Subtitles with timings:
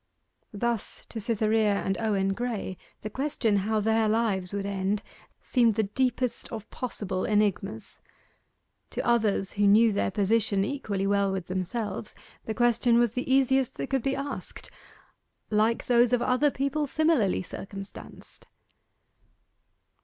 [0.55, 5.03] Thus to Cytherea and Owen Graye the question how their lives would end
[5.43, 7.99] seemed the deepest of possible enigmas.
[8.89, 13.77] To others who knew their position equally well with themselves the question was the easiest
[13.77, 14.71] that could be asked
[15.51, 18.47] 'Like those of other people similarly circumstanced.